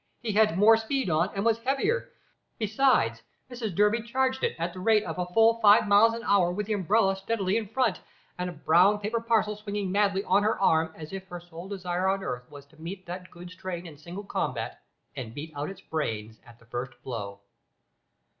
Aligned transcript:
His 0.23 0.33
had 0.33 0.57
more 0.57 0.77
speed 0.77 1.11
on 1.11 1.29
and 1.35 1.45
was 1.45 1.59
heavier; 1.59 2.09
besides, 2.57 3.21
Mrs 3.51 3.75
Durby 3.75 4.01
charged 4.01 4.43
it 4.43 4.55
at 4.57 4.73
the 4.73 4.79
rate 4.79 5.03
of 5.03 5.15
full 5.31 5.59
five 5.59 5.87
miles 5.87 6.15
an 6.15 6.23
hour, 6.23 6.51
with 6.51 6.65
the 6.65 6.73
umbrella 6.73 7.15
steadily 7.15 7.55
in 7.55 7.67
front, 7.67 8.01
and 8.39 8.49
a 8.49 8.53
brown 8.53 8.99
paper 8.99 9.21
parcel 9.21 9.55
swinging 9.55 9.93
wildly 9.93 10.23
on 10.23 10.41
her 10.41 10.59
arm, 10.59 10.91
as 10.95 11.13
if 11.13 11.27
her 11.27 11.39
sole 11.39 11.67
desire 11.69 12.07
on 12.07 12.23
earth 12.23 12.49
was 12.49 12.65
to 12.69 12.81
meet 12.81 13.05
that 13.05 13.29
goods 13.29 13.55
engine 13.63 13.85
in 13.85 13.95
single 13.99 14.23
combat 14.23 14.79
and 15.15 15.35
beat 15.35 15.53
out 15.55 15.69
its 15.69 15.81
brains 15.81 16.39
at 16.47 16.57
the 16.57 16.65
first 16.65 16.93
blow. 17.03 17.41